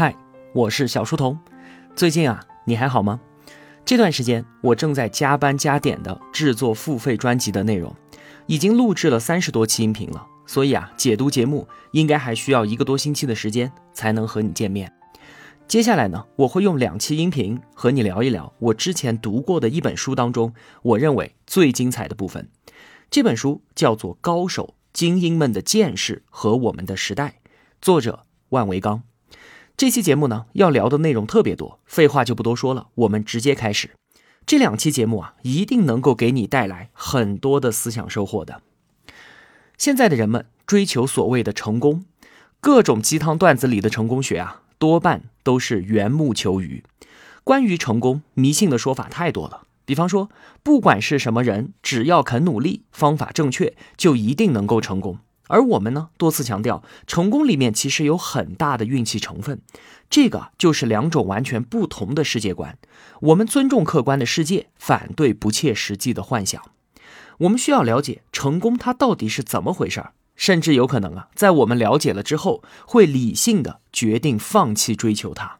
[0.00, 0.14] 嗨，
[0.52, 1.36] 我是小书童。
[1.96, 3.18] 最近啊，你还好吗？
[3.84, 7.92] 这段时间我正在加班加点的制作付费专辑的内容，
[8.46, 14.92] 已经录制了三十多期音频了，所以啊，解读节目应该还需要一个多星期的时间才能和你见面。
[15.66, 22.48] 接下来呢，我会用两期音频和你聊一聊我之前读过的一本书当中，我认为最精彩的部分。
[23.10, 27.40] 这本书叫做《高手精英们的见识和我们的时代》，
[27.82, 29.02] 作者万维钢。
[29.78, 33.90] 这期节目呢，要聊的内容特别多，废话就不多说了，我们直接开始。
[34.44, 38.60] 这两期节目啊，一定能够给你带来很多的思想收获的。
[39.76, 42.04] 现在的人们追求所谓的成功，
[42.60, 46.82] 各种鸡汤段子里的成功学啊，多半都是缘木求鱼。
[47.44, 49.62] 关于成功，迷信的说法太多了。
[49.84, 50.28] 比方说，
[50.64, 55.20] 不管是什么人，只要肯努力，方法正确，就一定能够成功。
[55.48, 59.60] 而我们呢，多次强调，成功里面其实有很大的运气成分，
[60.08, 62.78] 这个就是两种完全不同的世界观。
[63.20, 66.62] 我们尊重客观的世界，反对不切实际的幻想。
[67.38, 75.58] 我们需要了解成功它到底是怎么回事儿，甚至有可能啊，在我们了解了之后，会理性的决定放弃追求它。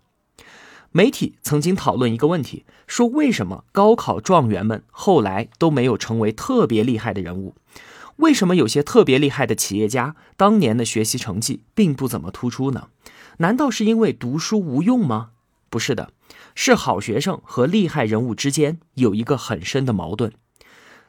[0.90, 7.54] 媒体曾经讨论一个问题，说为什么高考状元们后来都没有成为特别厉害的人物？
[8.18, 12.88] 为什么有些特别厉害的企业家当年的学习成绩并不怎么突出呢？
[13.38, 15.30] 难道是因为读书无用吗？
[15.70, 16.10] 不是的，
[16.54, 20.32] 是好学生和厉害人物之间有一个很深的矛盾。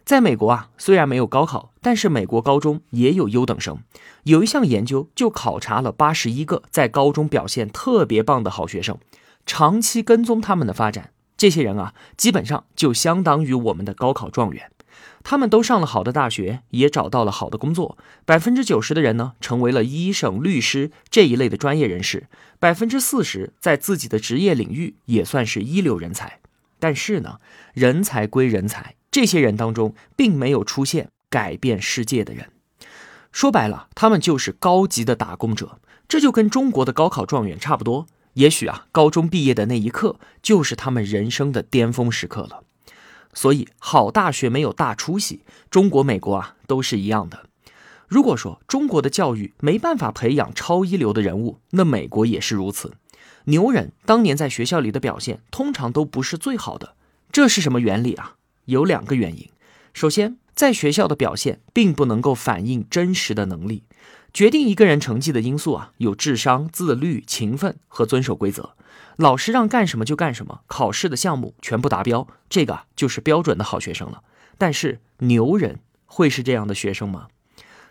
[0.05, 3.79] 在美国啊，虽然没有高考，但是美国高中也有优等生。
[4.23, 8.99] 有一项研究就考察了八十一个在高中表现特别棒的好学生，
[9.47, 14.71] 长期跟踪他们的发展，这些人啊，基本上就相当于我们的高考状元。
[15.23, 17.97] 他们都上了好的大学，也找到了好的工作。
[18.25, 22.27] 百分之九十的人呢，成为了医生、律师这一类的专业人士。
[22.59, 26.39] 百分之四十在自己的职业领域也算是一流人才。
[26.79, 27.39] 但是呢，
[27.73, 32.49] 人才归人才，这些人当中并没有出现改变世界的人。
[33.31, 35.79] 说白了，他们就是高级的打工者。
[36.07, 38.07] 这就跟中国的高考状元差不多。
[38.33, 42.63] 也许啊，高中毕业的那一刻，就是他们人生的巅峰时刻了。
[43.33, 47.45] 所以，好大学没有大出息，中国、美国啊都是一样的。
[48.07, 52.93] 如果说中国的教育没办法培养超一流的人物，那美国也是如此。
[53.45, 56.95] 牛人当年在学校里的表现通常都不是最好的，
[57.31, 58.35] 这是什么原理啊？
[58.65, 59.49] 有两个原因。
[59.93, 63.83] 首先，在学校的表现并不能够反映真实的能力。
[64.33, 68.75] 决定一个人成绩的因素啊，有智商、自律、勤奋和遵守规则。
[69.17, 74.23] 老师让干什么就干什么，考试的项目全部达标，这个就是标准的好学生了。
[74.57, 77.27] 但是牛人会是这样的学生吗？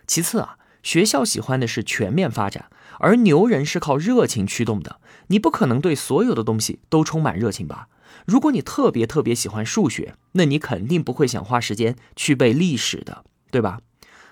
[0.07, 2.69] 其次啊，学校喜欢的是全面发展，
[2.99, 4.99] 而牛人是靠热情驱动的。
[5.27, 7.89] 你不可能对所有的东西都充满热情吧？
[8.25, 13.81] 如果你特别特别喜欢数学，那你肯定不会想花时间去背历史的，对吧？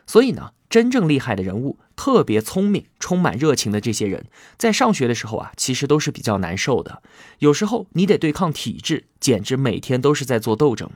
[0.07, 4.25] 所以呢，真正厉害的人物，特别聪明、充满热情的这些人，
[4.57, 7.01] 在上学的时候啊，其实都是比较难受的。
[7.39, 10.89] 有时候你得对抗体制，简直每天都是在做斗争。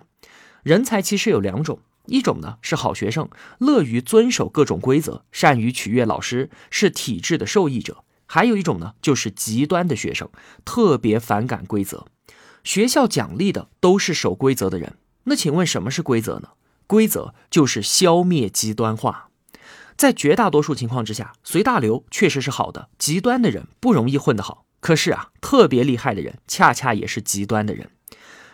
[0.64, 3.30] 人才其实有两种，一种呢是好学生，
[3.60, 10.30] 乐于遵守各种规则，善于取悦老师，是体制的受益者；还有一种呢就是极端的学生，
[10.64, 12.06] 特别反感规则。
[12.64, 14.98] 学校奖励的都是守规则的人。
[15.24, 16.50] 那请问什么是规则呢？
[16.86, 19.31] 规则就是消灭极端化，
[19.97, 22.90] 在绝大多数情况之下，随大流确实是好的。
[22.97, 27.90] 极端的人不容易混得好，可是啊，特别厉害的人恰恰也是极端的人。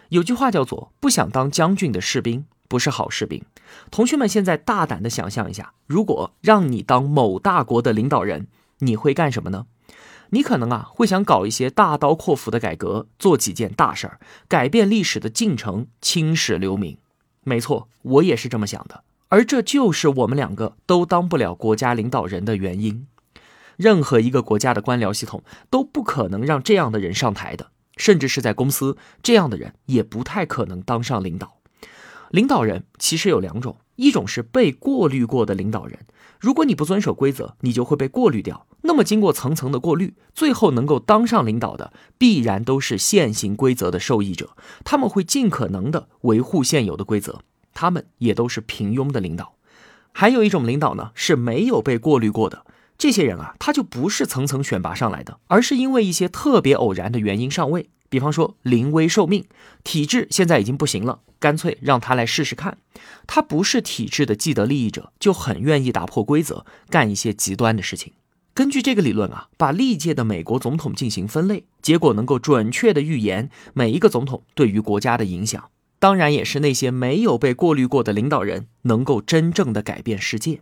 [0.10, 3.44] 有句话叫做“不想当将军的士兵不是好士兵”。
[3.92, 8.48] 同学们，现在大胆的想象一下，如果让你当某大国的领导人，
[8.80, 9.66] 你会干什么呢？
[10.32, 16.98] 你可能啊会想搞一些大刀阔斧的改革，做几件大事儿，改变历史的进程，青史留名。
[17.44, 23.08] 没错，我也是这么想的，而这就是我们两个都当不了国家领导人的原因。
[23.76, 31.58] 任何一个国家的官僚系统都不可能让这样的人上台的，甚至是在公司，这样的人也不太可能当上领导。
[32.32, 36.00] 领导人其实有两种，一种是被过滤过的领导人，
[36.40, 38.66] 如果你不遵守规则，你就会被过滤掉。
[38.82, 44.52] 那么经过层层的过滤，最后能够当上领导的，必然都是现行规则的受益者，
[44.84, 47.42] 他们会尽可能的维护现有的规则，
[47.80, 49.54] 他们也都是平庸的领导。
[50.12, 52.66] 还有一种领导呢，是没有被过滤过的，
[52.98, 57.92] 这些人啊，他就不是层层选拔上来的，而是因为一些特别偶然的原因上位。
[58.10, 59.46] 比方说临危受命，
[59.84, 62.80] 体制现在已经不行了，干脆让他来试试看。
[63.28, 68.14] 他不是体制的既得利益者，就很愿意打破规则，干一些极端的事情。
[68.56, 75.70] 根据这个理论啊，把历届的美国总统进行分类，结果能够准确的预言每一个总统对于国家的影响。
[76.00, 80.62] 当然，也是那些没有被过滤过的领导人能够真正的改变世界。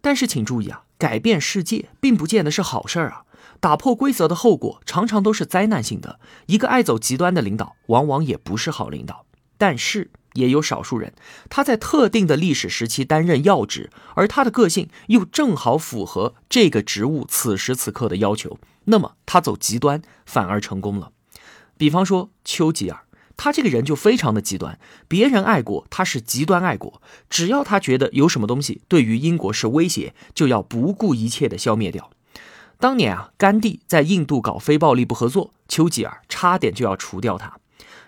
[0.00, 3.22] 但是，请注意啊，改变世界并不见得是好事儿啊。
[3.60, 6.20] 打破规则的后果常常都是灾难性的。
[6.46, 9.24] 一个爱走极端的领导，往往也不是好领导。
[9.56, 11.14] 但是，也有少数人，
[11.48, 21.10] 他在特定的历史时期担任要职，而他的个性又正好符合这个职务此时此刻的要求，那么他走极端反而成功了。
[21.76, 23.07] 比方说丘吉尔。
[23.38, 27.00] 他这个人就非常的极端，别人爱国，他是极端爱国。
[27.30, 32.10] 只要他觉得有什么东西对于英国是威胁，就要不顾一切的消灭掉。
[32.78, 37.58] 当年啊，甘地在印度搞非暴力不合作，丘吉尔差点就要除掉他。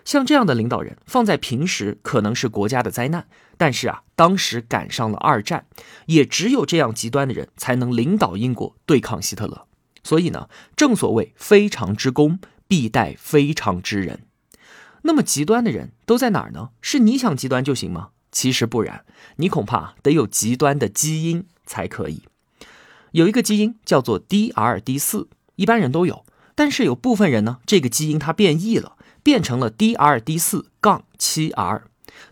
[0.03, 5.65] 像这样的领导人，放在平时可能是国家的灾难，但是啊，当时赶上了二战，
[6.07, 9.65] 也只有这样极端的人才能领导英国对抗希特勒。
[10.03, 14.23] 所以呢，正所谓非常之功，必待非常之人。
[15.03, 16.69] 那么极端的人都在哪儿呢？
[16.81, 18.09] 是你想极端就行吗？
[18.31, 19.03] 其实不然，
[19.35, 22.23] 你恐怕得有极端的基因才可以。
[23.11, 25.27] 有一个基因叫做 DRD 四，
[25.57, 26.23] 一般人都有，
[26.55, 31.83] 但是有部分人呢，这个基因它变异了，变成了 DRD 四杠七 R。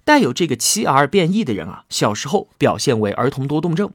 [0.05, 3.91] 带有这个七 R 变异的人啊，小时候表现为儿童多动症。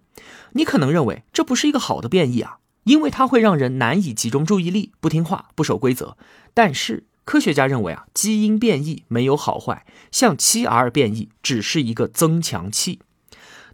[0.53, 6.19] 你可能认为这不是一个好的变异啊，因为它会让人难以集中注意力，不听话，不守规则。
[6.53, 7.05] 但是。
[7.25, 13.01] 科学家认为啊，基因变异没有好坏，像七 R 变异只是一个增强器。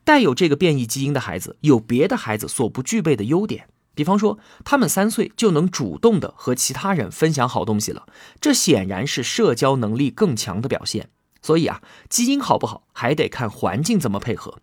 [0.03, 8.07] 带有这个变异基因的孩子有别的孩子所不具备的优点，比方说，他们三岁就能主动的和其他人分享好东西了，
[8.41, 11.11] 这显然是社交能力更强的表现。
[11.43, 14.59] 所以啊，基因好不好还得看环境怎么配合。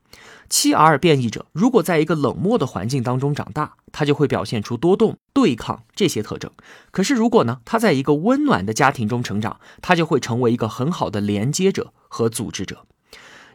[0.50, 6.51] 七 R 变异者如果在一个冷漠的环境当中长大，他就会表现出多动、对抗这些特征。
[6.91, 12.85] 可是如果呢，他在一个温暖的家庭中成长，他就会成为一个很好的连接者和组织者。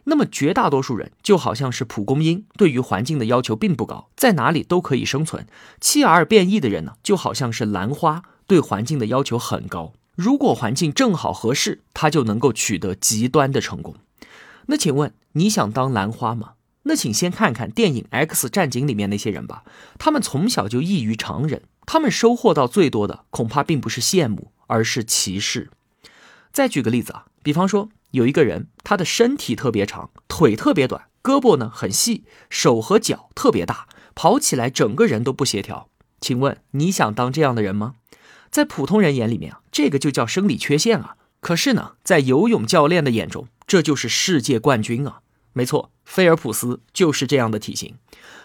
[0.05, 5.47] 那么绝大多数人就好像是蒲公英，对于环境的要求并不高，在哪里都可以生存。
[5.79, 9.93] 七 R 变异的人呢，就好像是兰花，对环境的要求很高。
[10.15, 13.95] 如果环境正好合适，他就能够取得极端的成功。
[14.67, 16.53] 那请问你想当兰花吗？
[16.83, 19.63] 那请先看看电影《X 战警》里面那些人吧。
[19.97, 25.69] 他们从小就异于常人，他们收获到最多的恐怕并不是羡慕，而是歧视。
[26.51, 35.89] 再举个例子啊，比方说有一个人，他的身体特别长，腿特别短，胳膊呢很细，手和脚特别大，跑起来整个人都不协调。
[36.21, 37.95] 请问你想当这样的人吗？
[38.53, 41.15] 在普通人眼里面啊，这个就叫生理缺陷啊。
[41.39, 45.21] 可是呢，在游泳教练的眼中，这就是世界冠军啊。
[45.53, 47.95] 没错，菲尔普斯就是这样的体型。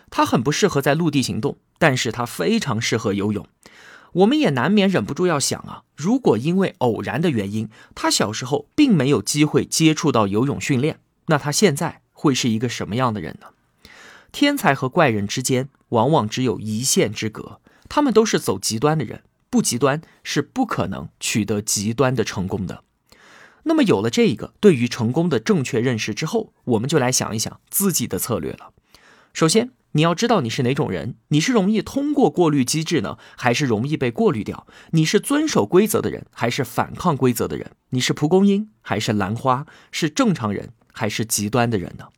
[0.08, 3.46] 他很不适合在陆地行动，但是他非常适合游泳。
[4.12, 13.48] 我们也难免忍不住要想啊，如果因为偶然的原因，他小时候并没有机会接触到游泳训练，那他现在会是一个什么样的人呢？
[14.32, 19.22] 天才和怪人之间往往只有一线之隔，他们都是走极端的人。
[19.50, 22.84] 不极端是不可能取得极端的成功的。
[23.64, 28.72] 那么有了这一个对于成功的正确认识之后，我们就来想一想自己的策略了。
[29.34, 34.66] 首先，你要知道你是哪种人，你是容易通过过滤机制呢，还是容易被过滤掉？
[34.92, 37.72] 你是遵守规则的人，还是反抗规则的人？
[37.90, 39.66] 你是蒲公英还是兰花？
[39.92, 42.08] 是正常人还是极端的人呢？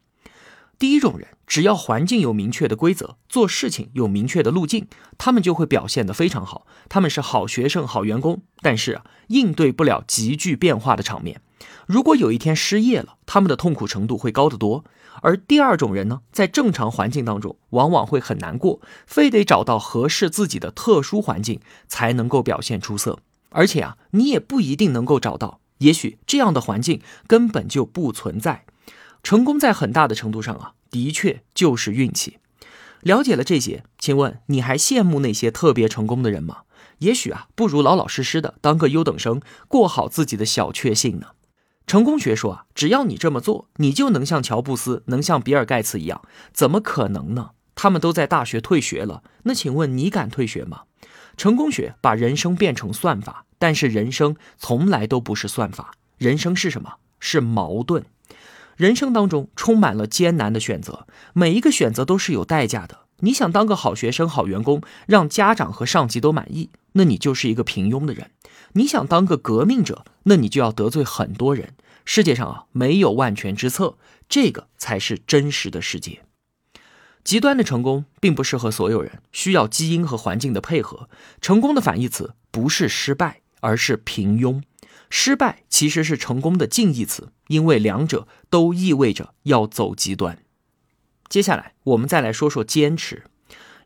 [0.80, 4.86] 第一种人，只要环境有明确的规则，做事情有明确的路径，
[5.18, 6.66] 他们就会表现得非常好。
[6.88, 11.42] 他们是好学生、好员工，但是啊，应对不了急剧变化的场面。
[11.86, 14.86] 如果有一天失业了，他们的痛苦程度会高得多。
[15.20, 23.18] 而第二种人呢，在正常环境当中，往往会很难过，非得找到合适自己的特殊环境才能够表现出色。
[23.50, 28.64] 而且啊，你也不一定能够找到，也许这样的环境根本就不存在。
[29.22, 32.38] 成功在很大的程度上啊，的确就是运气。
[33.00, 36.62] 了解了这些，请问你还羡慕那些特别成功的人吗？
[36.98, 41.28] 也许啊，不如老老实实的当个优等生，过好自己的小确幸呢。
[41.86, 46.20] 成功学说啊，只要你这么做，你就能像乔布斯，能像比尔盖茨一样。
[46.52, 47.52] 怎么可能呢？
[47.74, 49.22] 他们都在大学退学了。
[49.44, 50.82] 那请问你敢退学吗？
[51.38, 55.92] 成功学把人生变成算法，但是人生从来都不是算法。
[56.18, 56.96] 人生是什么？
[57.18, 58.04] 是矛盾。
[58.80, 63.00] 人生当中充满了艰难的选择，每一个选择都是有代价的。
[63.18, 68.28] 你想当个好学生、好员工，让家长和上级都满意，那你就是一个平庸的人；
[68.72, 71.74] 你想当个革命者，那你就要得罪很多人。
[72.06, 73.98] 世界上啊，没有万全之策，
[74.30, 76.22] 这个才是真实的世界。
[77.22, 81.10] 极端的成功并不适合所有人，需要基因和环境的配合。
[81.42, 84.62] 成功的反义词不是失败，而是平庸。
[85.10, 90.38] 失败其实是成功的近义词，因为两者都意味着要走极端。
[91.28, 93.24] 接下来我们再来说说坚持。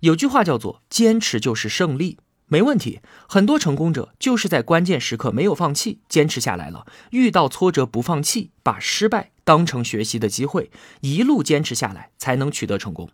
[0.00, 3.00] 有句话叫做“坚持就是胜利”，没问题。
[3.26, 6.86] 很多成功者就是在关键时刻没有放弃，坚持下来了。
[7.10, 13.08] 遇到挫折不放弃，把失败当成学习的机会，一路坚持下来，才能取得成功。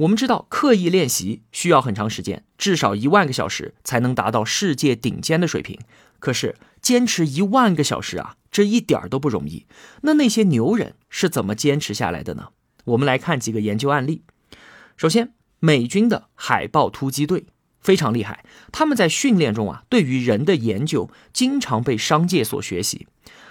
[0.00, 5.78] 我们知道，刻意练习需要很长时间，至少一万个小时才能达到世界顶尖的水平。
[6.18, 9.66] 可是，坚持一万个小时啊，这一点儿都不容易。
[10.00, 12.48] 那那些牛人是怎么坚持下来的呢？
[12.84, 14.22] 我们来看几个研究案例。
[14.96, 17.44] 首先，美军的海豹突击队
[17.82, 18.42] 非常厉害，
[18.72, 23.06] 他们在训练中啊，对于人的研究经常被商界所学习。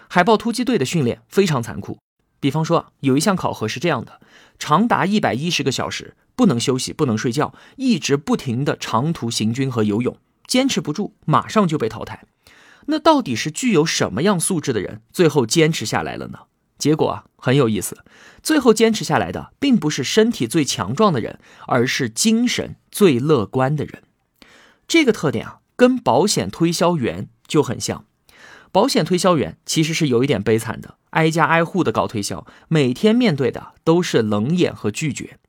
[0.08, 2.00] 海豹突击队的训练非常残酷，
[2.40, 4.20] 比方说，有一项考核是这样的，
[4.58, 6.16] 长达一百一十个小时。
[6.36, 10.18] 不能休息，不能睡觉，一直不停的长途行军和游泳，
[10.48, 12.24] 坚持不住，马上就被淘汰。
[12.86, 16.44] 那到底是具有什么样素质的人，最后坚持下来了呢？
[16.78, 18.06] 结果啊，很有意思，
[18.42, 24.04] 最后坚持下来的，并不是身体最强壮的人，而是精神最乐观的人。
[24.88, 28.06] 这个特点啊，跟保险推销员就很像。
[28.72, 35.40] 保险推销员其实是有一点悲惨的，挨家挨户的搞推销，每天面对的都是冷眼和拒绝。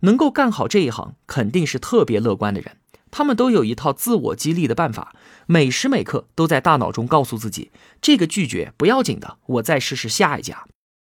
[0.00, 2.78] 能够干好这一行，肯定是特别乐观的人。
[3.10, 5.14] 他们都有一套自我激励的办法，
[5.46, 7.70] 每时每刻都在大脑中告诉自己：
[8.00, 10.64] 这个拒绝不要紧的，我再试试下一家。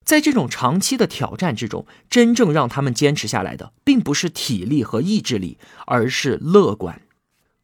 [0.04, 7.02] 在这种长期的挑战之中，真正让他们坚持下来的，并不是体力和意志力，而是乐观。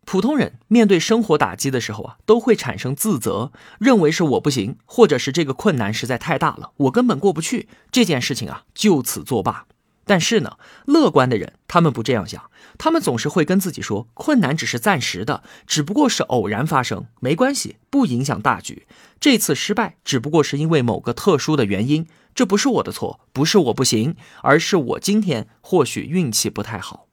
[0.04, 9.66] 普通人面对生活打击的时候啊，都会产生自责，认为是我不行，或者是这个困难实在太大了，我根本过不去这件事情啊，就此作罢。
[10.04, 18.86] 但是呢，乐观的人他们不这样想，他们总是会跟自己说，困难只是暂时的，只不过是偶然发生，没关系，不影响大局。
[19.20, 27.06] 这次失败只不过是因为某个特殊的原因，这不是我的错，不是我不行，而是我今天或许运气不太好。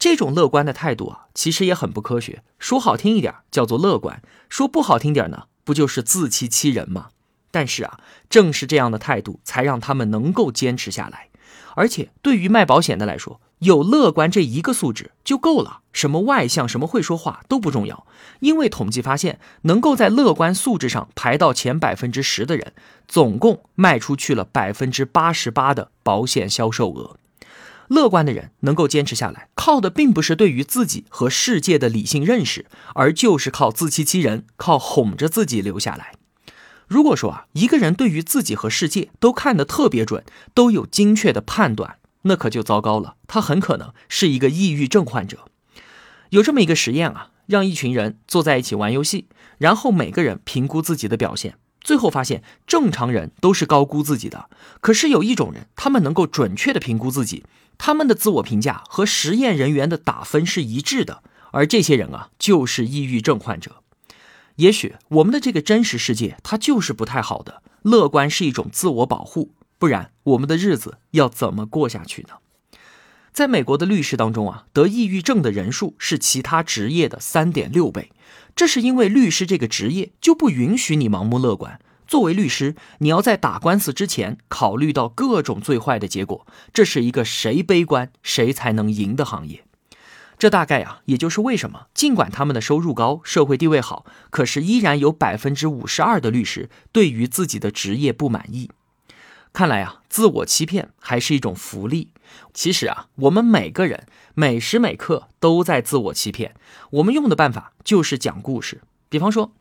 [0.00, 2.42] 这种乐观的态度啊，其实也很不科学。
[2.58, 7.10] 说好听一点叫做乐观，说不好听点呢，不就是自欺欺人吗？
[7.50, 11.28] 但是啊，正是这样的态度，才让他们能够坚持下来。
[11.74, 18.06] 而且对于卖保险的来说，有乐观这一个素质就够了，什么外向、什么会说话都不重要。
[18.40, 22.72] 因为统计发现，能够在乐观素质上排到前百分之十的人，
[23.06, 27.18] 总共卖出去了百分之八十八的保险销售额。
[27.90, 36.14] 乐观的人能够坚持下来，靠的并不是对于自己和世界的理性认识，而就是靠自欺欺人，靠哄着自己留下来。
[36.86, 43.16] 如果说啊，一个人对于自己和世界都看得特别准，都有精确的判断，那可就糟糕了。
[43.26, 45.46] 他很可能是一个抑郁症患者。
[46.28, 49.26] 有这么一个实验啊，让一群人坐在一起玩游戏，
[49.58, 57.44] 然后每个人评估自己的表现，最后发现正常人都是高估自己的，可是有一种人，他们能够准确的评估自己，
[57.78, 61.22] 他们的自我评价和实验人员的打分是一致的，
[61.52, 63.82] 而这些人啊，就是抑郁症患者。
[64.56, 67.62] 也许我们的这个真实世界，它就是不太好的。
[67.82, 72.34] 乐观是一种自我保护，不然我们的日子要怎么过下去呢？
[73.40, 78.12] 在美国的律师当中啊，得抑郁症的人数是其他职业的三点六倍。
[78.54, 81.80] 这是因为律师这个职业就不允许你盲目乐观。
[82.06, 86.46] 作为律师，你要在打官司之前考虑到各种最坏的结果。
[86.74, 89.64] 这是一个谁悲观谁才能赢的行业。
[90.38, 98.68] 这大概啊，也就是为什么，尽管他们的收入高、社会地位好，可是依然有百分之五十二的律师对于自己的职业不满意。
[99.54, 102.10] 看来啊，自我欺骗还是一种福利。
[102.52, 106.54] 其实啊，我们每个人每时每刻都在自我欺骗。
[106.90, 108.82] 我们用的办法就是讲故事。
[109.08, 109.52] 比方说，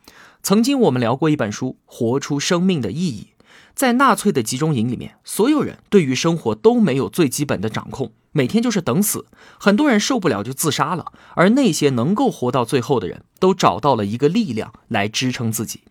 [0.42, 3.30] 曾经我们聊过一本书《活出生命的意义》。
[3.74, 9.26] 在纳粹的集中营里面，所有人对于生活都没有最基本的掌控，每天就是等死。
[9.58, 15.84] 很多人受不了就自杀了，而那些能够活到最后的人，都找到了一个力量来支撑自己。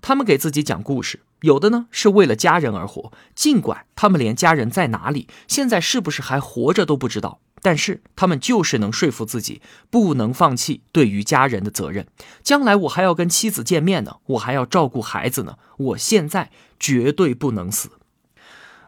[0.00, 7.40] 他们给自己讲故事，有的呢是为了家人而活，尽管他们连家人在哪里，现在是不是还活着都不知道。
[7.62, 12.06] 但是他们就是能说服自己，不能放弃对于家人的责任。
[12.42, 15.58] 将来我还要跟妻子见面呢，我还要照顾孩子呢。
[15.76, 17.90] 我现在绝对不能死。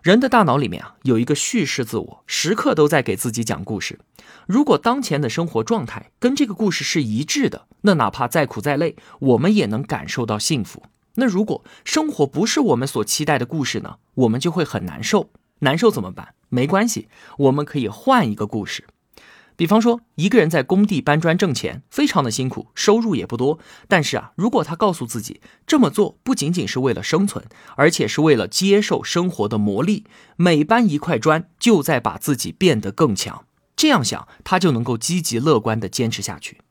[0.02, 4.00] 人的大脑里面啊，有一个叙事自我，时刻都在给自己讲故事。
[4.46, 10.82] 如果当前的生活状态跟这个故事是一致的，那哪怕再苦再累，我们也能感受到幸福。
[11.14, 13.96] 那如果生活不是我们所期待的故事呢？
[14.14, 15.30] 我们就会很难受。
[15.60, 16.34] 难受怎么办？
[16.48, 18.84] 没关系，我们可以换一个故事。
[19.54, 23.58] 比方说，一个人在工地搬砖挣钱，非常的辛苦，收入也不多。
[23.86, 27.44] 但是啊，如果他告诉自己这么做不仅仅是为了生存，
[27.76, 30.04] 而且是为了接受生活的磨砺，
[30.36, 33.44] 每搬一块砖就在把自己变得更强，
[33.76, 36.62] 这样想他就能够积极乐观地坚持下去。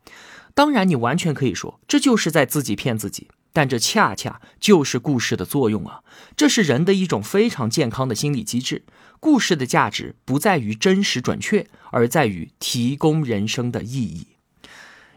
[0.54, 3.30] 当然，你完全可以说这就是在自己骗自己。
[3.54, 6.02] 但这恰恰就是故事的作用啊！
[6.36, 8.86] 这是人的一种非常健康的心理机制。
[9.20, 14.28] 故事的价值不在于真实准确，而在于提供人生的意义。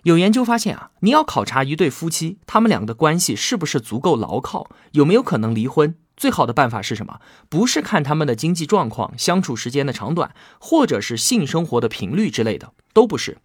[0.03, 5.95] 有研究发现啊，你要考察一对夫妻，他们两个的关系是不是足够牢靠，有没有可能离婚？
[6.17, 7.21] 最好的办法是什么？
[7.49, 13.39] 不是看他们的经济状况、相处时间的长短，或者是性生活的频率之类的，都不是。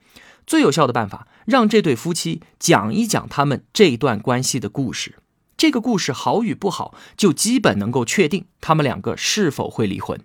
[0.50, 5.20] 最有效的办法，让这对夫妻讲一讲他们这段关系的故事。
[5.56, 10.20] 这个故事好与不好，就基本能够确定他们两个是否会离婚。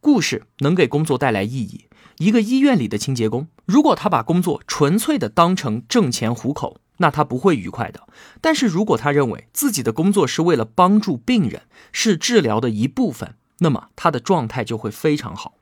[0.00, 1.84] 故事能给工作带来意义。
[2.16, 8.08] 一个医院里的清洁工，如果他把工作纯粹的当成挣钱糊口，那他不会愉快的。
[8.40, 15.56] 但是如果他认为自己的工作是为了帮助病人，是治疗的一部分，那么他的状态就会非常好。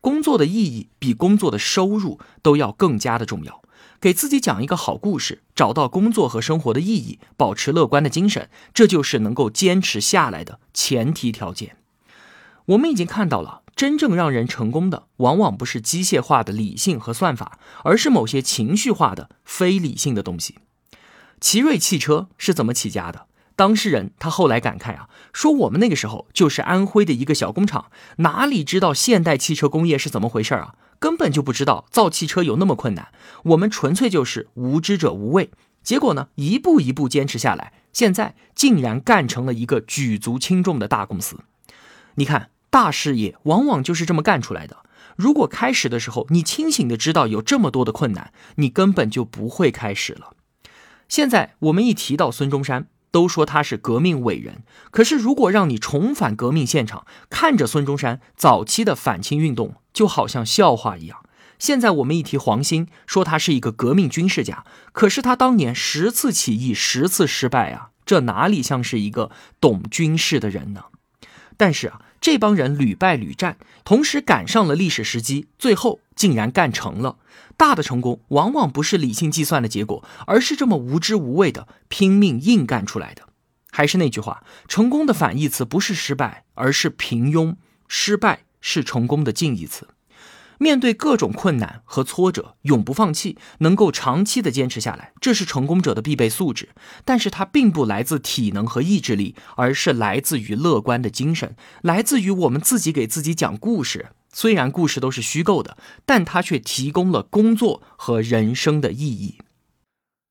[0.00, 3.62] 工作的意义比工作的收入都要更加的重要。
[4.00, 11.76] 给自己讲一个好故事，找到工作和生活的意义，保持乐观的精神，这就是能够坚持下来的前提条件。
[12.66, 20.56] 我们已经看到了，真正让人成功的，往往不是机械化的理性和算法，而是某些情绪化的非理性的东西。
[21.40, 23.27] 奇瑞汽车是怎么起家的？
[23.58, 30.76] 当事人他后来感慨啊，说我们那个时候就是安徽的一个小工厂，哪里知道现代汽车工业是怎么回事啊？
[31.00, 33.08] 根本就不知道造汽车有那么困难。
[33.42, 35.50] 我们纯粹就是无知者无畏。
[35.82, 41.40] 结果呢，一步一步坚持下来，现在竟然干成了一个举足轻重的大公司。
[42.14, 44.76] 你看，大事业往往就是这么干出来的。
[45.16, 50.34] 如果开始的时候你清醒的知道有这么多的困难，你根本就不会开始了。
[51.08, 52.86] 现在我们一提到孙中山。
[53.10, 61.24] 都说他是革命伟人，可是如果让你重返革命现场，看着孙中山早期的反清运动，就好像笑话一样。
[61.58, 70.84] 现在我们一提黄兴，说他是一个革命军事家，可是他当年十次起义，十次失败啊，这哪里像是一个懂军事的人呢？
[71.56, 77.16] 但是啊，这帮人屡败屡战，同时赶上了历史时机，最后竟然干成了。
[77.58, 83.24] 大的成功往往不是理性计算的结果，而是这么无知无畏的拼命硬干出来的。
[83.70, 87.56] 还是那句话，成功的反义词不是失败，而是平庸；
[87.88, 89.88] 失败是成功的近义词。
[90.58, 96.70] 面对各种困难和挫折，永不放弃，能够长期的坚持下来，这是成功者的必备素质。
[97.04, 104.10] 但是它并不来自体能和意志力，而是来自于乐观的精神，来自于我们自己给自己讲故事。
[104.32, 109.38] 虽然故事都是虚构的，但它却提供了工作和人生的意义。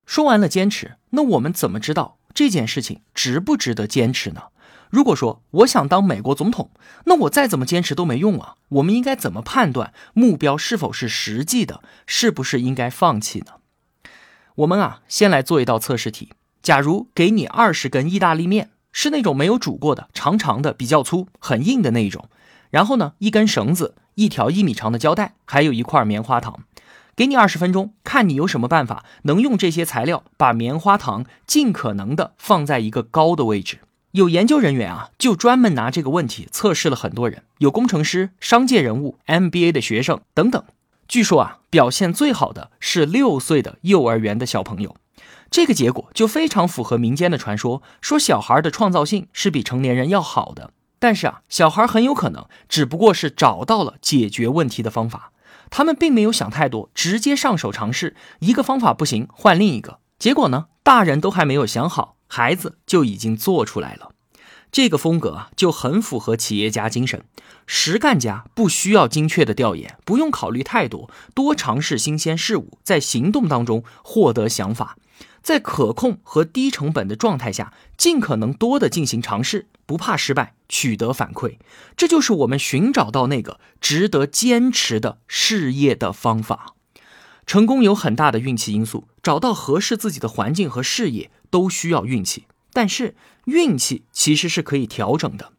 [0.05, 4.43] 说完了坚持，那我们怎么知道这件事情值不值得坚持呢？
[4.89, 6.71] 如果说我想当美国总统，
[7.05, 8.55] 那我再怎么坚持都没用啊！
[8.69, 11.83] 我们应该怎么判断目标是否是实际的？
[12.05, 13.55] 是不是应该放弃呢？
[14.55, 16.31] 我们啊，先来做一道测试题：
[16.61, 22.29] 假如给你二十根意大利面，是那种没有煮过的，长长的，比较粗，很硬的那一种。
[22.69, 26.59] 然后呢，一根绳子，一条一米长的胶带，还有一块棉花糖。
[27.15, 33.79] 给你二十分钟，看你有什么办法能用这些材料把棉花糖尽可能的放在一个高的位置。
[34.11, 40.63] 有研究人员啊，就专门拿这个问题测试了很多人，有工程师、商界人物、MBA 的学生等等。
[41.07, 44.95] 据说啊，表现最好的是六岁的幼儿园的小朋友。
[45.49, 50.71] 这个结果就非常符合民间的传说，说小孩的创造性是比成年人要好的。
[50.99, 55.31] 但是啊，小孩很有可能只不过是找到了解决问题的方法，
[55.69, 59.99] 他们并没有想太多，直接上手尝试，一个方法不行换另一个。
[60.17, 64.11] 结果呢，大人都还没有想好，孩子就已经做出来了。
[64.71, 67.23] 这个风格啊，就很符合企业家精神。
[67.65, 74.97] 实干家不需要精确的调研，不用考虑太多，多尝试新鲜事物，在行动当中获得想法。
[75.47, 81.57] 在可控和低成本的状态下，尽可能多的进行尝试，不怕失败，取得反馈，
[81.95, 86.75] 这就是我们寻找到那个值得坚持的事业的方法。
[87.45, 95.53] 成功有很大的运气因素，找到合适自己的环境和事业都需要运气，但是运气其实是可以调整的。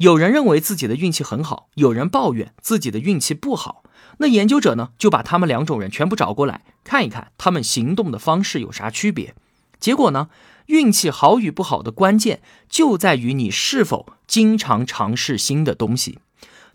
[0.00, 3.82] 有人认为自己的运气很好，有人抱怨自己的运气不好。
[4.16, 9.34] 那研究者呢，就把他们两种人全部找过来，看一看他们行动的方式有啥区别。
[9.78, 10.30] 结果呢，
[10.68, 16.20] 运气好与不好的关键就在于你是否经常尝试新的东西。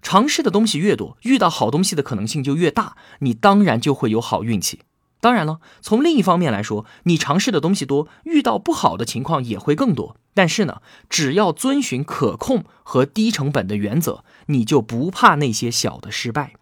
[0.03, 4.81] 尝试的东西越多，遇到好东西的可能性就越大，你当然就会有好运气。
[5.25, 10.17] 当然了，从另一方面来说，你尝试的东西多，遇到不好的情况也会更多。
[10.35, 16.53] 但是呢，只要遵循可控和低成本的原则，你就不怕那些小的失败。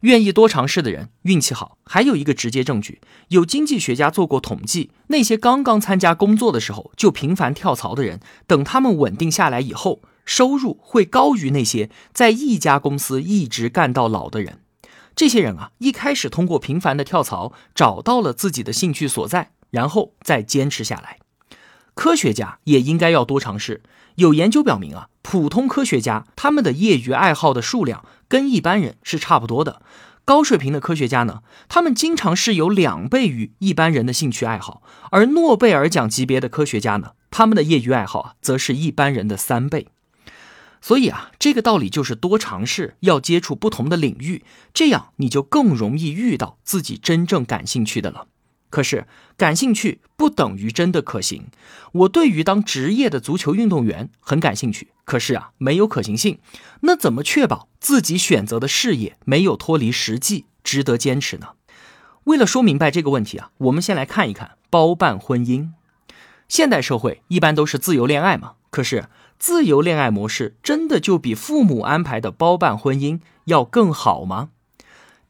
[0.00, 14.58] 愿意多尝试的人运气好，还有一个直接证据，有经济学家做过统计，那些刚刚参加工作的时候就频繁跳槽的人，等他们稳定下来以后，收入会高于那些在一家公司一直干到老的人。
[15.18, 21.18] 这些人啊，一开始通过频繁的跳槽找到了自己的兴趣所在，然后再坚持下来。
[21.94, 23.82] 科学家也应该要多尝试。
[24.14, 29.82] 有研究表明啊，普通科学家他们的业余爱好的数量跟一般人是差不多的。
[30.24, 39.88] 高水平的科学家呢，他们经常是有两倍于一般人的兴趣爱好，而诺贝尔奖级别的科学家呢，他们的业余爱好啊，则是一般人的三倍。
[40.88, 48.26] 所以啊，这个道理就是多尝试，要接触不同的领域，这样你就更容易遇到自己真正感兴趣的了。
[48.70, 51.48] 可是，感兴趣不等于真的可行。
[51.92, 56.38] 我对于当职业的足球运动员很感兴趣，可是啊，没有可行性。
[56.80, 61.48] 那怎么确保自己选择的事业没有脱离实际，值得坚持呢？
[62.24, 65.68] 为了说明白这个问题啊，我们先来看一看包办婚姻。
[66.48, 74.50] 现代社会一般都是自由恋爱嘛，可是自由恋爱模式真的就比父母安排的包办婚姻要更好吗？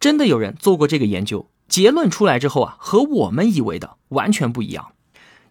[0.01, 1.49] 真的有人做过这个研究？
[1.69, 4.93] 结论出来之后啊，和我们以为的完全不一样。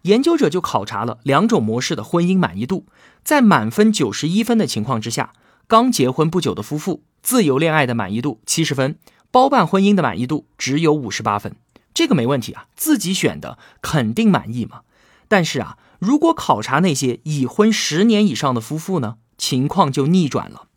[0.02, 2.86] 研究者就考察了两种模式的婚姻满意度，
[3.22, 5.32] 在满分九十一分的情况之下，
[5.66, 8.98] 刚结婚不久的夫妇自由恋爱的满意度七十分，
[9.30, 11.54] 包办婚姻的满意度只有五十八分。
[11.94, 14.80] 这个没问题啊，自己选的肯定满意嘛。
[15.28, 20.68] 但是啊，如果考察那些已婚十年以上的夫妇呢，情况就逆转了。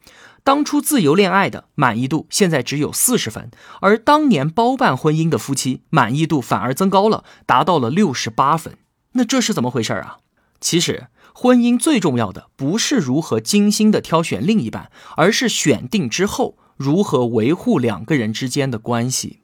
[0.43, 8.77] 当初自由恋爱的满意度现在只有四十分，而当年包办婚姻的夫妻满意度反而增高了，达到了六十八分。
[9.11, 10.17] 那这是怎么回事啊？
[10.59, 19.41] 其实婚姻最重要的不是如何精心的挑选另一半，而是选定之后如何维护两个人之间的关系。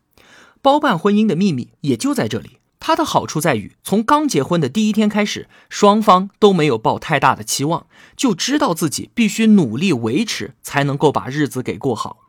[0.63, 2.57] 包办婚姻的秘密也就在这里。
[2.79, 12.19] 它的好处在于，从刚结婚的第一天开始，双方都没有抱太大的期望，就知道自己必须努力维持，才能够把日子给过好。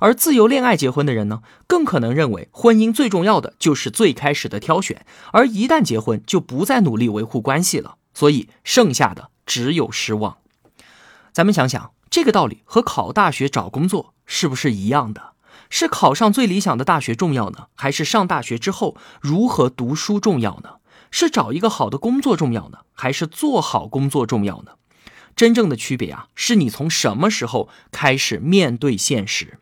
[0.00, 10.38] 而自由恋爱结婚的人呢，更可能认为婚姻最重要的就是最开始的挑选，而一旦结婚就不再努力维护关系了，所以剩下的只有失望。
[11.32, 15.33] 咱们想想，这个道理和考大学找工作是不是一样的？
[15.76, 20.76] 是考上最理想的大学重要呢，还是上大学之后如何读书重要呢？
[21.10, 24.74] 是找一个好的工作重要呢，还是做好工作重要呢？
[25.34, 29.58] 真正的区别啊，是你从什么时候开始面对现实。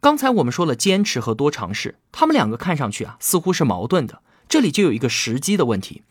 [0.00, 4.22] 刚才我们说了坚持和多尝试，他们两个看上去啊似乎是矛盾的。
[4.48, 6.02] 这里就有一个时机的问题。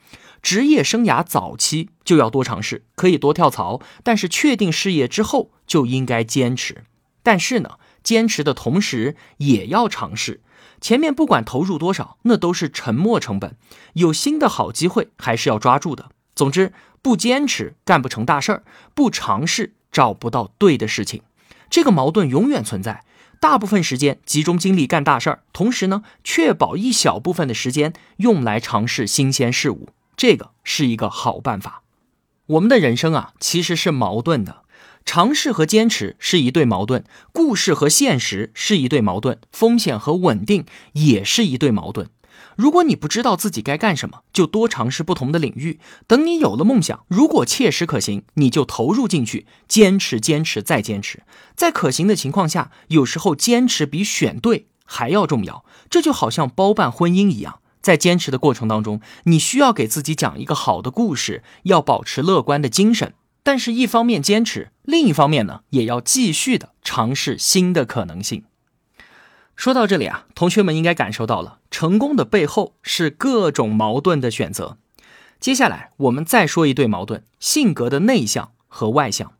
[0.43, 6.83] 职业生涯早期就要多尝试，可以多跳槽，但是确定事业之后就应该坚持。
[7.23, 7.79] 但是呢？
[8.05, 10.41] 坚持的同时也要尝试，
[10.79, 13.57] 前面不管投入多少，那都是沉没成本。
[13.93, 16.11] 有新的好机会还是要抓住的。
[16.35, 18.63] 总之，不坚持干不成大事儿，
[18.93, 21.23] 不尝试找不到对的事情，
[21.69, 23.03] 这个矛盾永远存在。
[23.41, 31.81] 大部分时间集中精力干大事儿，同时呢，确保一小部分的时间用来尝试新鲜事物，这个是一个好办法。
[32.45, 34.63] 我们的人生啊，其实是矛盾的。
[35.05, 42.09] 尝试和坚持是一对矛盾，故事和现实是一对矛盾，风险和稳定也是一对矛盾。
[42.57, 45.79] 如果你不知道自己该干什么，就多尝试不同的领域。
[46.05, 51.23] 等你有了梦想，如果切实可行，你就投入进去，坚持、坚持再坚持。
[51.55, 55.63] 在可行的情况下，有时候坚持比选对还要重要。
[55.89, 63.13] 这就好像包办婚姻一样，在坚持的过程当中，你需要给自己讲一个好的故事，要保持乐观的精神。
[63.45, 68.43] 但是，一方面坚持，另一方面呢，也要继续的尝试新的可能性。
[69.55, 74.79] 说到这里啊，同学们应该感受到了，成功的背后是各种矛盾的选择。
[75.39, 79.33] 接下来，我们再说一对矛盾：性格的内向和外向。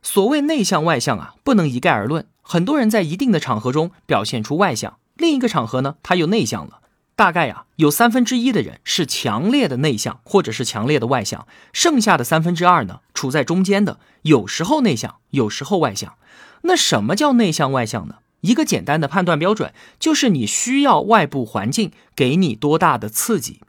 [0.00, 2.28] 所谓内向外向啊，不能一概而论。
[2.42, 6.81] 很多人在一定的场合中表现出外向，另一个场合呢，他又内向了。
[7.22, 16.14] 大概呀，有三分之一的人是强烈的内向，或者是强烈的外向，剩下的三分之二呢，处在中间的，有时候内向，有时候外向。
[16.62, 18.16] 那什么叫内向外向呢？
[18.40, 23.60] 一个简单的判断标准就是你需要外部环境给你多大的刺激，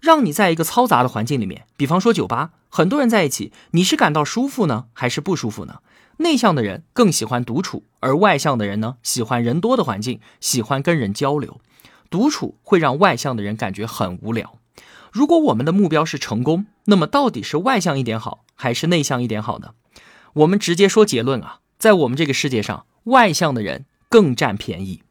[0.00, 5.76] 让你在一个嘈杂的环境里面，比方说酒吧，很多人在一起，你是感到舒服呢，还是不舒服呢？
[6.16, 11.60] 内向的人更喜欢独处，而外向的人呢，喜欢人多的环境，喜欢跟人交流。
[12.10, 14.58] 独处会让外向的人感觉很无聊。
[15.10, 19.70] 如果我们的目标是成功，那么到底是外向一点好，还是内向一点好呢？
[20.34, 25.02] 我们直接说结论啊，在我们这个世界上，外向的人更占便宜。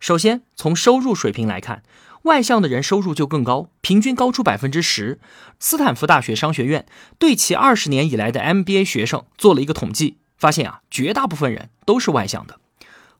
[0.00, 1.82] 首先，从收入水平来看，
[2.22, 5.20] 外向的人收入就更高，平均高出百分之十。
[5.60, 6.86] 斯坦福大学商学院
[7.18, 12.58] 对其二十年以来的 MBA 学生做了一个统计，发现啊，绝大部分人都是外向的。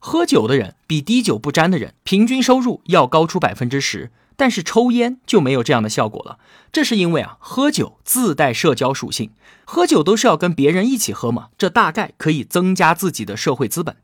[0.04, 4.10] 喝酒的人比滴酒不沾的人平均收入要高出百分之十。
[4.34, 6.38] 但是抽烟就没有这样的效果了，
[6.72, 9.30] 这是因为啊，喝酒自带社交属性，
[9.64, 13.94] 喝酒都是要跟别人一起喝嘛，这大概可以增加自己的社会资本。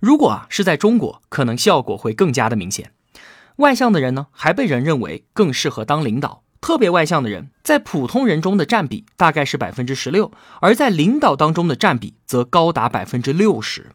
[0.00, 2.90] 如果啊是在中国，可能效果会更加的明显。
[3.56, 13.92] 外向的人呢，还被人认为更适合当领导，特别外向的人在普通人中的占比大概是百分之十六，而在领导当中的占比则高达百分之六十。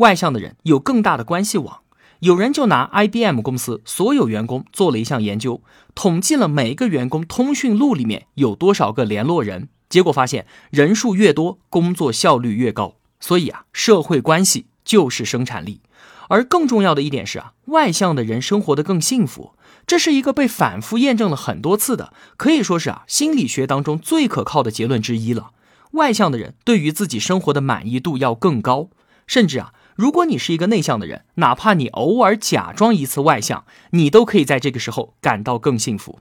[0.00, 1.80] 外向的人有更大的关系网。
[2.20, 5.62] 有人就拿 IBM 公司所有员工做了一项研究，
[5.94, 12.96] 统计了每一个员工通讯录里面有多少个联络人，结果发现人数越多，工作效率越高。
[13.20, 15.80] 所以啊，社会关系就是生产力。
[16.28, 19.54] 而更重要的一点是啊，外向的人生活的更幸福，
[19.86, 25.50] 这是一个被反复验证了很多次的，可以说是啊心理学当中最可靠的结论之一了。
[25.92, 28.88] 外向的人对于自己生活的满意度要更高，
[29.26, 29.74] 甚至啊。
[30.00, 36.20] 如果你是一个内向的人，哪怕你偶尔假装一次外向，你都可以在这个时候感到更幸福。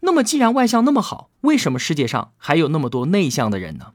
[0.00, 3.92] 那么，既然外向那么好，为什么世界上还有那么多内向的人呢？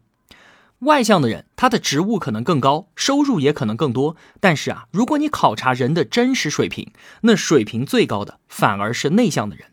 [0.79, 4.15] 外向的人，他的职务可能更高，收入也可能更多。
[4.39, 9.65] 但是啊，如果你考察人的真实水平，那水平最高的反而是内向的人。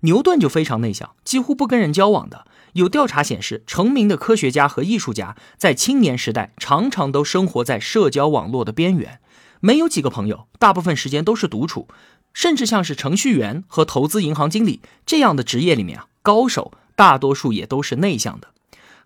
[0.00, 2.46] 牛顿就非常内向，几乎不跟人交往的。
[2.74, 9.20] 有调查显示，成名的科学家和艺术家在青年时代常常都生活在社交网络的边缘，
[9.58, 11.88] 没有几个朋友，大部分时间都是独处。
[12.32, 18.48] 甚至像是程序员和投资银行经理这样的职业里面啊，高手大多数也都是内向的。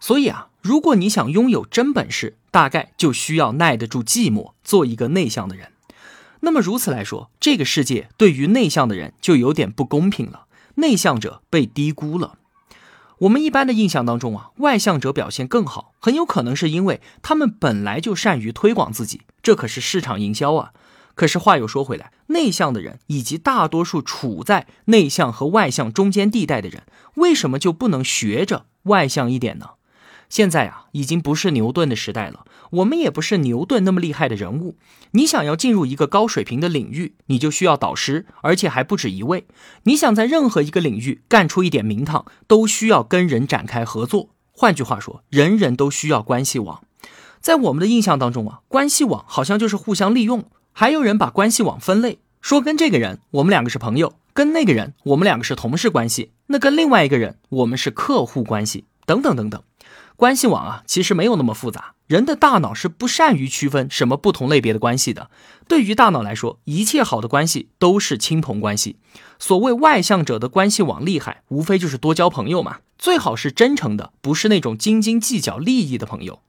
[0.00, 5.72] 所以啊，如果你想拥有真本事，大概就需要耐得住寂寞，做一个内向的人。
[6.40, 12.37] 那么如此来说，这个世界对于内向的人就有点不公平了，内向者被低估了。
[13.20, 20.72] 我们一般的印象当中啊，外向者表现更好，很有可能是因为他们本来就善于推广自己，这可是市场营销啊。
[21.16, 29.70] 可是话又说回来，内向的人以及大多数处在内向和外向中间地带的人，为什么就不能学着外向一点呢？
[30.28, 32.44] 现在啊，已经不是牛顿的时代了。
[32.70, 34.76] 我们也不是牛顿那么厉害的人物。
[35.12, 39.46] 你想要进入一个高水平的领域，你就需要导师，而且还不止一位。
[39.84, 44.30] 你想在任何一个领域干出一点名堂，都需要跟人展开合作。
[44.52, 46.82] 换句话说，人人都需要关系网。
[47.40, 50.50] 在我们的印象当中啊，关系网好像就是互相利用。
[50.72, 59.62] 还有人把关系网分类，说跟这个人我们两个是朋友，跟那个人我们两个是同事关系，那跟另外一个人我们是客户关系，等等等等。
[60.18, 61.94] 关系网啊，其实没有那么复杂。
[62.08, 65.30] 人的大脑是不善于区分什么不同类别的关系的。
[65.68, 68.96] 对于大脑来说，一切好的关系都是亲朋关系。
[69.38, 72.78] 所谓外向者的关系网厉害，无非就是多交朋友嘛。
[72.98, 76.40] 最好是真诚的，不是那种斤斤计较利益的朋友。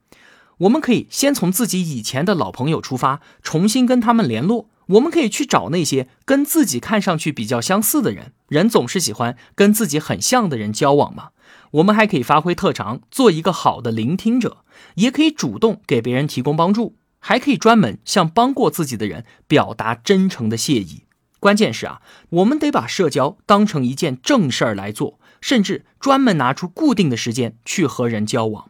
[0.57, 4.67] 我们可以先从自己以前的老朋友出发，重新跟他们联络。
[4.87, 8.33] 我们可以去找那些跟自己看上去比较相似的人。
[8.47, 11.29] 人总是喜欢跟自己很像的人交往嘛。
[11.71, 14.63] 我们还可以发挥特长，做一个好的聆听者，
[14.95, 21.03] 也可以主动给别人提供帮助，还可以专门向帮过自己的人表达真诚的谢意。
[21.39, 28.69] 关键是啊，我们得把社交当成一件正事儿来做，甚至专门拿出固定的时间去和人交往。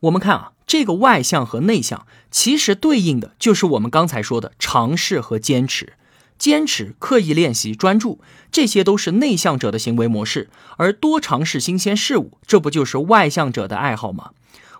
[0.00, 5.94] 我们看啊，这个外向和内向，其实对应的就是我们刚才说的尝试和坚持。
[6.38, 8.20] 坚持、刻意练习、专注，
[8.52, 14.30] 这些都是内向者的行为模式；而多尝试新鲜事物，这不就是外向者的爱好吗？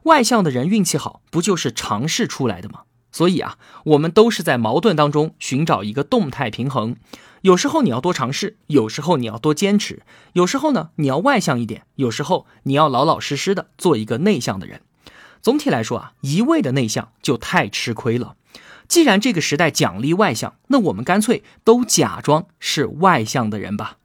[0.05, 2.83] 外向的人运气好，不就是尝试出来的吗？
[3.11, 6.97] 所以啊，我们都是在矛盾当中寻找一个动态平衡。
[7.41, 10.03] 有时候你要多尝试，有时候你要多坚持，
[10.35, 14.83] 有时候呢你要外向一点，有时候你要老老实实的做一个内向的人。
[15.41, 18.35] 总体来说啊，一味的内向就太吃亏了。
[18.89, 23.97] 既然这个时代奖励外向，那我们干脆都假装是外向的人吧。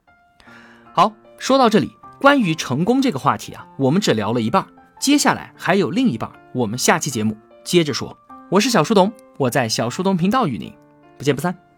[0.94, 4.68] 好，说到这里，关于成功这个话题啊，我们只聊了一半，
[5.00, 8.18] 接下来还有另一半，我们下期节目接着说。
[8.50, 10.74] 我是小书童，我在小书童频道与您
[11.18, 11.71] 不见不散。